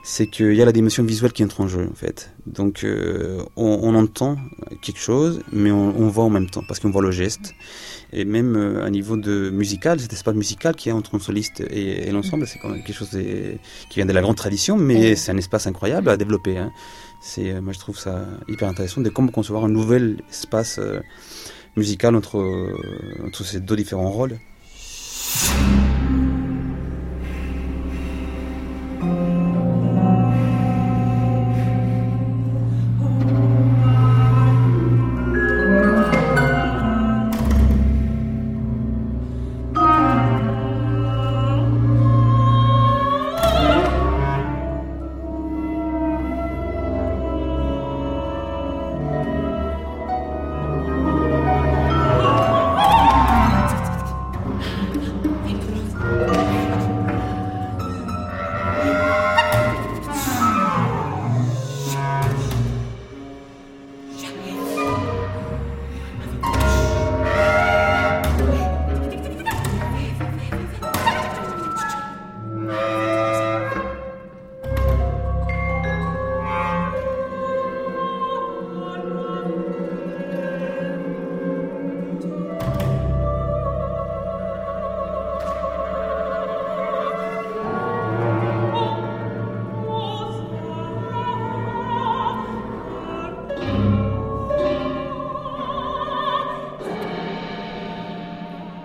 c'est 0.02 0.26
qu'il 0.26 0.54
y 0.54 0.62
a 0.62 0.64
la 0.64 0.72
dimension 0.72 1.04
visuelle 1.04 1.32
qui 1.32 1.44
entre 1.44 1.60
en 1.60 1.68
jeu 1.68 1.86
en 1.90 1.94
fait. 1.94 2.32
Donc 2.46 2.84
euh, 2.84 3.42
on, 3.56 3.80
on, 3.82 3.94
entend 3.94 4.36
quelque 4.80 4.98
chose, 5.00 5.42
mais 5.52 5.70
on, 5.70 5.94
on 5.98 6.08
voit 6.08 6.24
en 6.24 6.30
même 6.30 6.48
temps 6.48 6.62
parce 6.66 6.80
qu'on 6.80 6.90
voit 6.90 7.02
le 7.02 7.10
geste. 7.10 7.54
Et 8.12 8.24
même 8.24 8.56
euh, 8.56 8.84
à 8.84 8.90
niveau 8.90 9.16
de 9.16 9.50
musical, 9.50 10.00
cet 10.00 10.12
espace 10.12 10.34
musical 10.34 10.74
qui 10.74 10.88
est 10.88 10.92
entre 10.92 11.14
un 11.14 11.18
soliste 11.18 11.60
et, 11.60 12.08
et 12.08 12.10
l'ensemble, 12.10 12.46
c'est 12.46 12.58
quand 12.58 12.70
même 12.70 12.82
quelque 12.82 12.96
chose 12.96 13.10
de, 13.10 13.56
qui 13.88 13.96
vient 13.96 14.06
de 14.06 14.12
la 14.12 14.22
grande 14.22 14.36
tradition, 14.36 14.76
mais 14.76 15.14
c'est 15.16 15.30
un 15.30 15.36
espace 15.36 15.66
incroyable 15.66 16.08
à 16.08 16.16
développer. 16.16 16.56
Hein. 16.56 16.72
C'est, 17.20 17.52
euh, 17.52 17.60
moi 17.60 17.72
je 17.72 17.78
trouve 17.78 17.98
ça 17.98 18.26
hyper 18.48 18.68
intéressant 18.68 19.02
de 19.02 19.10
comment 19.10 19.30
concevoir 19.30 19.64
un 19.64 19.68
nouvel 19.68 20.22
espace 20.30 20.78
euh, 20.78 21.00
musical 21.76 22.16
entre, 22.16 22.74
entre 23.24 23.44
ces 23.44 23.60
deux 23.60 23.76
différents 23.76 24.10
rôles. 24.10 24.38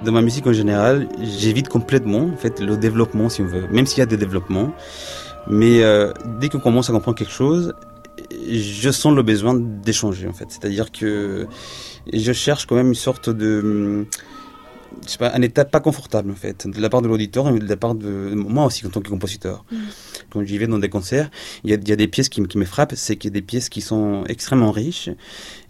Dans 0.05 0.11
ma 0.11 0.21
musique 0.21 0.45
en 0.45 0.53
général, 0.53 1.09
j'évite 1.19 1.67
complètement 1.67 2.29
le 2.59 2.77
développement 2.77 3.27
si 3.27 3.41
on 3.41 3.45
veut, 3.45 3.67
même 3.71 3.87
s'il 3.87 3.99
y 3.99 4.01
a 4.03 4.05
des 4.05 4.17
développements. 4.17 4.71
Mais 5.47 5.83
euh, 5.83 6.13
dès 6.39 6.47
qu'on 6.47 6.59
commence 6.59 6.91
à 6.91 6.93
comprendre 6.93 7.17
quelque 7.17 7.33
chose, 7.33 7.73
je 8.47 8.91
sens 8.91 9.15
le 9.15 9.23
besoin 9.23 9.55
d'échanger 9.55 10.27
en 10.27 10.33
fait. 10.33 10.45
C'est-à-dire 10.49 10.91
que 10.91 11.47
je 12.13 12.33
cherche 12.33 12.67
quand 12.67 12.75
même 12.75 12.89
une 12.89 12.93
sorte 12.93 13.31
de 13.31 14.05
je 15.05 15.11
sais 15.11 15.17
pas, 15.17 15.31
un 15.33 15.41
état 15.41 15.65
pas 15.65 15.79
confortable 15.79 16.31
en 16.31 16.35
fait, 16.35 16.67
de 16.67 16.79
la 16.79 16.89
part 16.89 17.01
de 17.01 17.07
l'auditeur 17.07 17.47
et 17.49 17.59
de 17.59 17.67
la 17.67 17.77
part 17.77 17.95
de 17.95 18.33
moi 18.35 18.65
aussi 18.65 18.85
en 18.85 18.89
tant 18.89 19.01
que 19.01 19.09
compositeur. 19.09 19.65
Mm. 19.71 19.77
Quand 20.31 20.43
j'y 20.43 20.57
vais 20.57 20.67
dans 20.67 20.79
des 20.79 20.89
concerts, 20.89 21.29
il 21.63 21.69
y 21.69 21.73
a, 21.73 21.77
y 21.85 21.91
a, 21.91 21.95
des 21.95 22.07
pièces 22.07 22.29
qui, 22.29 22.41
qui 22.43 22.57
me 22.57 22.65
frappent, 22.65 22.93
c'est 22.95 23.15
qu'il 23.15 23.29
y 23.29 23.33
a 23.33 23.35
des 23.35 23.41
pièces 23.41 23.69
qui 23.69 23.81
sont 23.81 24.23
extrêmement 24.27 24.71
riches 24.71 25.09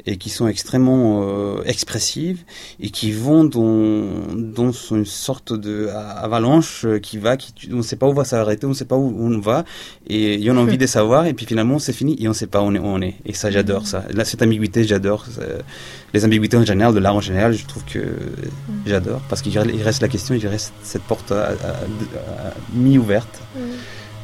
et 0.05 0.17
qui 0.17 0.29
sont 0.29 0.47
extrêmement 0.47 1.23
euh, 1.23 1.63
expressives 1.65 2.43
et 2.79 2.89
qui 2.89 3.11
vont 3.11 3.43
dans, 3.43 4.35
dans 4.35 4.71
une 4.71 5.05
sorte 5.05 5.53
de 5.53 5.87
avalanche 5.87 6.85
qui 7.01 7.17
va, 7.17 7.37
qui, 7.37 7.53
on 7.71 7.77
ne 7.77 7.81
sait 7.81 7.95
pas 7.95 8.07
où 8.07 8.13
va 8.13 8.23
s'arrêter, 8.23 8.65
on 8.65 8.69
ne 8.69 8.75
sait 8.75 8.85
pas 8.85 8.97
où 8.97 9.15
on 9.19 9.39
va 9.39 9.65
et 10.07 10.35
il 10.35 10.43
y 10.43 10.49
a 10.49 10.53
envie 10.53 10.77
de 10.77 10.85
savoir 10.85 11.25
et 11.25 11.33
puis 11.33 11.45
finalement 11.45 11.79
c'est 11.79 11.93
fini 11.93 12.15
et 12.19 12.27
on 12.27 12.31
ne 12.31 12.35
sait 12.35 12.47
pas 12.47 12.61
où 12.61 12.65
on 12.65 12.75
est. 12.75 12.79
Où 12.79 12.85
on 12.85 13.01
est. 13.01 13.15
Et 13.25 13.33
ça 13.33 13.49
j'adore 13.51 13.87
ça. 13.87 14.05
Là 14.13 14.25
cette 14.25 14.41
ambiguïté 14.41 14.83
j'adore. 14.83 15.25
Les 16.13 16.23
ambiguïtés 16.23 16.57
en 16.57 16.65
général, 16.65 16.93
de 16.93 16.99
l'art 16.99 17.15
en 17.15 17.21
général, 17.21 17.53
je 17.53 17.65
trouve 17.65 17.83
que 17.85 17.99
mm. 17.99 18.83
Parce 19.29 19.41
qu'il 19.41 19.57
reste 19.57 20.01
la 20.01 20.07
question, 20.07 20.35
il 20.35 20.47
reste 20.47 20.73
cette 20.83 21.03
porte 21.03 21.33
mi-ouverte. 22.73 23.39
Mm. 23.55 23.59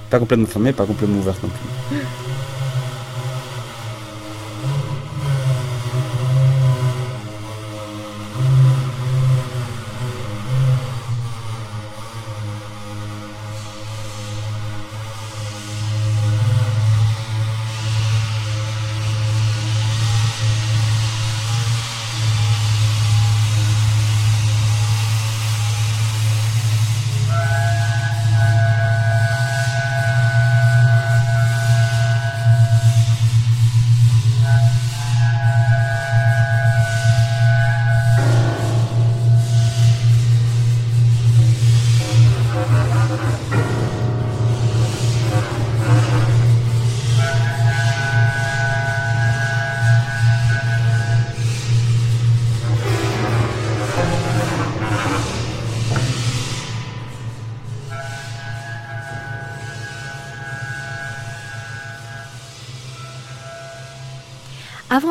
Pas 0.10 0.20
complètement 0.20 0.48
fermée, 0.48 0.74
pas 0.74 0.86
complètement 0.86 1.20
ouverte 1.20 1.42
non 1.44 1.50
plus. 1.50 1.98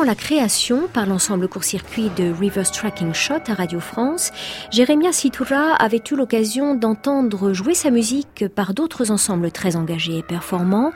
La 0.03 0.15
création 0.15 0.87
par 0.91 1.05
l'ensemble 1.05 1.47
court-circuit 1.47 2.09
de 2.17 2.33
Reverse 2.33 2.71
Tracking 2.71 3.13
Shot 3.13 3.43
à 3.47 3.53
Radio 3.53 3.79
France, 3.79 4.31
Jérémia 4.71 5.13
Sitoura 5.13 5.75
avait 5.75 6.01
eu 6.09 6.15
l'occasion 6.15 6.73
d'entendre 6.73 7.53
jouer 7.53 7.75
sa 7.75 7.91
musique 7.91 8.45
par 8.47 8.73
d'autres 8.73 9.11
ensembles 9.11 9.51
très 9.51 9.75
engagés 9.75 10.17
et 10.17 10.23
performants. 10.23 10.91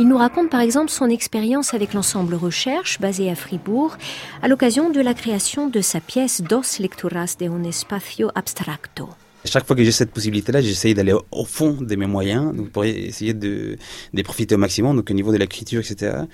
Il 0.00 0.08
nous 0.08 0.18
raconte 0.18 0.50
par 0.50 0.60
exemple 0.60 0.90
son 0.90 1.08
expérience 1.08 1.72
avec 1.72 1.94
l'ensemble 1.94 2.34
Recherche 2.34 3.00
basé 3.00 3.30
à 3.30 3.36
Fribourg 3.36 3.96
à 4.42 4.48
l'occasion 4.48 4.90
de 4.90 5.00
la 5.00 5.14
création 5.14 5.68
de 5.68 5.80
sa 5.80 6.00
pièce 6.00 6.42
Dos 6.42 6.80
Lecturas 6.80 7.36
de 7.38 7.48
un 7.48 7.62
Espacio 7.62 8.28
Abstracto. 8.34 9.08
Chaque 9.50 9.66
fois 9.66 9.74
que 9.76 9.82
j'ai 9.82 9.92
cette 9.92 10.10
possibilité-là, 10.10 10.60
j'essaye 10.60 10.94
d'aller 10.94 11.14
au 11.30 11.44
fond 11.44 11.72
de 11.72 11.96
mes 11.96 12.06
moyens, 12.06 12.54
donc 12.54 12.70
pour 12.70 12.84
essayer 12.84 13.34
de, 13.34 13.76
de 14.12 14.22
profiter 14.22 14.54
au 14.54 14.58
maximum, 14.58 14.96
donc 14.96 15.10
au 15.10 15.14
niveau 15.14 15.32
de 15.32 15.38
l'écriture, 15.38 15.80
etc. 15.80 16.24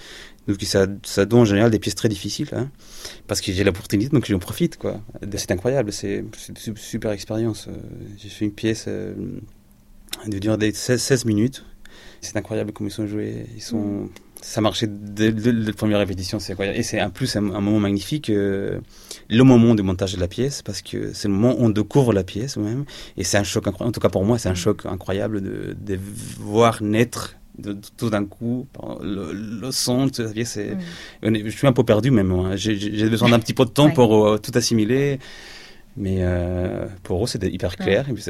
Donc 0.46 0.60
ça, 0.62 0.86
donne 1.24 1.40
en 1.40 1.44
général 1.44 1.70
des 1.70 1.78
pièces 1.78 1.94
très 1.94 2.08
difficiles, 2.08 2.48
hein, 2.52 2.68
parce 3.26 3.40
que 3.40 3.52
j'ai 3.52 3.64
l'opportunité, 3.64 4.10
donc 4.10 4.26
j'en 4.26 4.38
profite. 4.38 4.78
C'est 5.36 5.52
incroyable, 5.52 5.92
c'est 5.92 6.24
une 6.66 6.76
super 6.76 7.12
expérience. 7.12 7.68
Euh, 7.68 7.72
j'ai 8.18 8.28
fait 8.28 8.44
une 8.44 8.52
pièce 8.52 8.84
euh, 8.88 9.14
de 10.26 10.38
durée 10.38 10.56
de 10.58 10.70
16, 10.72 11.24
minutes. 11.24 11.64
C'est 12.20 12.36
incroyable 12.36 12.72
comme 12.72 12.88
ils 12.88 12.92
sont 12.92 13.06
joués. 13.06 13.46
Mm. 13.72 14.08
Ça 14.44 14.60
marchait 14.60 14.86
dès, 14.86 15.32
la 15.32 15.72
première 15.72 15.98
répétition, 15.98 16.38
c'est 16.38 16.52
incroyable. 16.52 16.78
Et 16.78 16.82
c'est 16.82 17.00
en 17.00 17.08
plus 17.08 17.34
un, 17.34 17.40
moment 17.40 17.80
magnifique, 17.80 18.28
euh, 18.28 18.78
le 19.30 19.42
moment 19.42 19.74
du 19.74 19.82
montage 19.82 20.14
de 20.14 20.20
la 20.20 20.28
pièce, 20.28 20.60
parce 20.60 20.82
que 20.82 21.14
c'est 21.14 21.28
le 21.28 21.34
moment 21.34 21.56
où 21.58 21.64
on 21.64 21.70
découvre 21.70 22.12
la 22.12 22.24
pièce 22.24 22.58
même. 22.58 22.84
Et 23.16 23.24
c'est 23.24 23.38
un 23.38 23.42
choc 23.42 23.66
incroyable. 23.66 23.88
En 23.88 23.92
tout 23.92 24.00
cas 24.00 24.10
pour 24.10 24.24
moi, 24.24 24.38
c'est 24.38 24.50
un 24.50 24.52
mm. 24.52 24.56
choc 24.56 24.84
incroyable 24.84 25.40
de, 25.40 25.74
de 25.80 25.98
voir 26.38 26.82
naître 26.82 27.36
de, 27.58 27.74
tout 27.96 28.10
d'un 28.10 28.26
coup, 28.26 28.66
le, 29.00 29.32
le 29.32 29.72
son, 29.72 30.08
c'est, 30.12 30.26
mm. 30.34 30.78
je 31.22 31.50
suis 31.50 31.66
un 31.66 31.72
peu 31.72 31.84
perdu 31.84 32.10
même. 32.10 32.30
Hein. 32.30 32.54
J'ai 32.54 33.08
besoin 33.08 33.30
d'un 33.30 33.38
petit 33.38 33.54
peu 33.54 33.64
de 33.64 33.70
temps 33.70 33.90
pour 33.90 34.26
euh, 34.28 34.38
tout 34.38 34.52
assimiler. 34.54 35.18
Mais 35.96 36.18
euh, 36.18 36.86
pour 37.02 37.24
eux, 37.24 37.26
c'était 37.28 37.50
hyper 37.50 37.76
clair 37.76 38.08
et 38.10 38.12
puis 38.12 38.24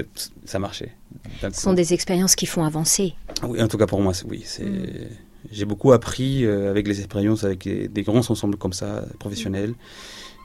ça 0.45 0.59
marchait. 0.59 0.93
Ce 1.41 1.51
sont 1.61 1.73
des 1.73 1.93
expériences 1.93 2.37
qui 2.37 2.47
font 2.47 2.63
avancer. 2.63 3.15
Oui, 3.43 3.61
en 3.61 3.69
tout 3.69 3.79
cas 3.79 3.87
pour 3.87 4.01
moi, 4.01 4.13
oui. 4.29 4.43
C'est, 4.45 4.65
mm. 4.65 5.09
J'ai 5.51 5.65
beaucoup 5.65 5.93
appris 5.93 6.45
euh, 6.45 6.71
avec 6.71 6.89
les 6.89 7.01
expériences, 7.01 7.45
avec 7.45 7.69
des, 7.69 8.03
grands 8.03 8.29
ensembles 8.31 8.57
comme 8.57 8.73
ça, 8.73 9.05
professionnels. 9.19 9.75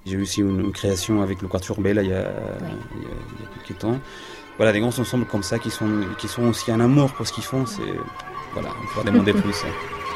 J'ai 0.06 0.14
eu 0.14 0.22
aussi 0.22 0.42
une, 0.42 0.72
création 0.72 1.22
avec 1.22 1.42
le 1.42 1.48
Quatuor 1.48 1.80
Bella 1.82 2.04
il 2.04 2.10
y, 2.10 2.14
a, 2.14 2.32
il, 2.96 3.02
y 3.02 3.06
a, 3.06 3.66
quelques 3.66 3.80
temps. 3.80 4.00
Voilà, 4.58 4.74
des 4.74 4.80
grands 4.80 4.98
ensembles 4.98 5.26
comme 5.26 5.44
ça 5.44 5.60
qui 5.60 5.70
sont, 5.70 6.02
qui 6.18 6.28
sont 6.28 6.44
aussi 6.44 6.72
un 6.72 6.80
amour 6.80 7.14
pour 7.14 7.28
ce 7.28 7.34
qu'ils 7.34 7.44
font. 7.44 7.66
C'est 7.66 7.82
voilà, 8.54 8.70
on 8.94 8.98
va 8.98 9.10
demander 9.10 9.34
plus. 9.42 9.64
Hein. 9.64 10.09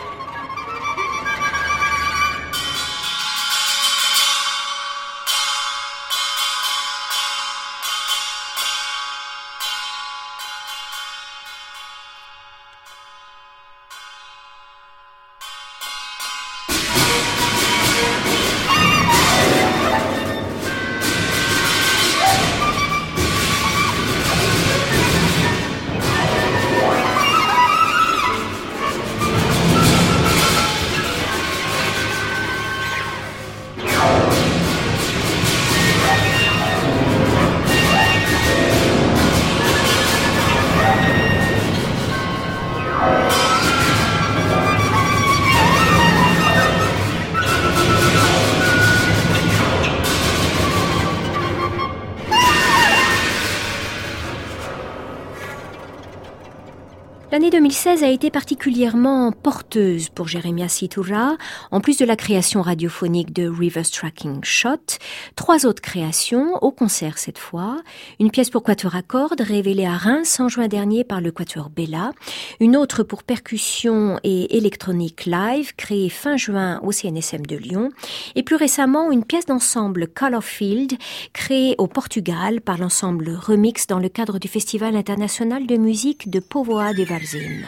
L'année 57.34 57.50
2016 57.50 58.04
a 58.04 58.10
été 58.10 58.30
particulièrement 58.30 59.32
porteuse 59.32 60.10
pour 60.10 60.28
Jeremiah 60.28 60.68
Situra. 60.68 61.36
En 61.72 61.82
plus 61.82 61.98
de 61.98 62.06
la 62.06 62.16
création 62.16 62.62
radiophonique 62.62 63.34
de 63.34 63.48
Reverse 63.48 63.90
Tracking 63.90 64.44
Shot, 64.44 65.00
trois 65.36 65.66
autres 65.66 65.82
créations, 65.82 66.60
au 66.62 66.70
concert 66.70 67.18
cette 67.18 67.40
fois. 67.40 67.82
Une 68.20 68.30
pièce 68.30 68.52
pour 68.52 68.62
quatuor 68.62 68.94
à 68.96 69.02
cordes 69.02 69.42
révélée 69.42 69.88
à 69.88 69.98
Reims 69.98 70.40
en 70.40 70.48
juin 70.48 70.68
dernier 70.68 71.04
par 71.04 71.22
le 71.22 71.32
quatuor 71.32 71.72
Bella. 71.72 72.12
Une 72.60 72.78
autre 72.78 73.02
pour 73.02 73.24
percussion 73.24 74.20
et 74.24 74.56
électronique 74.56 75.26
live 75.26 75.74
créée 75.76 76.10
fin 76.10 76.38
juin 76.38 76.80
au 76.84 76.92
CNSM 76.92 77.48
de 77.48 77.56
Lyon. 77.56 77.90
Et 78.36 78.44
plus 78.44 78.58
récemment, 78.58 79.12
une 79.12 79.26
pièce 79.26 79.48
d'ensemble 79.48 80.08
Colorfield 80.08 80.94
créée 81.34 81.74
au 81.80 81.88
Portugal 81.88 82.62
par 82.62 82.78
l'ensemble 82.78 83.32
Remix 83.32 83.88
dans 83.88 83.98
le 83.98 84.10
cadre 84.10 84.38
du 84.38 84.48
Festival 84.48 84.96
international 84.96 85.66
de 85.66 85.78
musique 85.78 86.30
de 86.30 86.40
Povoa 86.40 86.94
de 86.94 87.04
loves 87.24 87.34
him. 87.34 87.66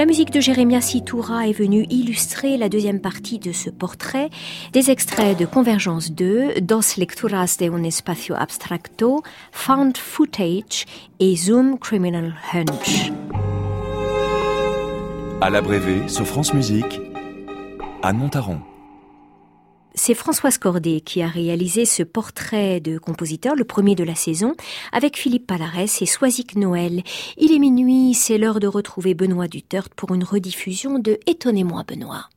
La 0.00 0.06
musique 0.06 0.30
de 0.30 0.40
Jérémia 0.40 0.80
Sitoura 0.80 1.46
est 1.46 1.52
venue 1.52 1.84
illustrer 1.90 2.56
la 2.56 2.70
deuxième 2.70 3.02
partie 3.02 3.38
de 3.38 3.52
ce 3.52 3.68
portrait, 3.68 4.30
des 4.72 4.90
extraits 4.90 5.38
de 5.38 5.44
Convergence 5.44 6.12
2, 6.12 6.62
Dos 6.62 6.96
Lecturas 6.96 7.58
de 7.60 7.70
un 7.70 7.82
Espacio 7.82 8.34
Abstracto, 8.34 9.22
Found 9.52 9.98
Footage 9.98 10.86
et 11.18 11.36
Zoom 11.36 11.78
Criminal 11.78 12.34
Hunch. 12.54 13.12
À 15.42 15.50
l'abrévé 15.50 16.08
sur 16.08 16.26
France 16.26 16.54
Musique, 16.54 16.98
Anne 18.02 18.16
Montaron. 18.16 18.69
C'est 20.02 20.14
Françoise 20.14 20.56
Cordet 20.56 21.02
qui 21.02 21.20
a 21.20 21.28
réalisé 21.28 21.84
ce 21.84 22.02
portrait 22.02 22.80
de 22.80 22.96
compositeur, 22.96 23.54
le 23.54 23.64
premier 23.64 23.94
de 23.94 24.02
la 24.02 24.14
saison, 24.14 24.54
avec 24.92 25.18
Philippe 25.18 25.46
Palarès 25.46 26.00
et 26.00 26.06
Soisic 26.06 26.56
Noël. 26.56 27.02
Il 27.36 27.52
est 27.52 27.58
minuit, 27.58 28.14
c'est 28.14 28.38
l'heure 28.38 28.60
de 28.60 28.66
retrouver 28.66 29.12
Benoît 29.12 29.46
Duterte 29.46 29.92
pour 29.92 30.14
une 30.14 30.24
rediffusion 30.24 31.00
de 31.00 31.18
Étonnez-moi 31.26 31.84
Benoît. 31.86 32.30